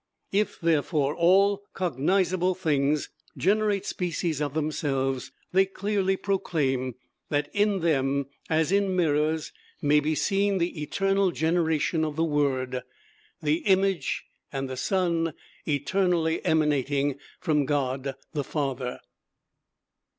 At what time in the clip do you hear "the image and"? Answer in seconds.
13.43-14.67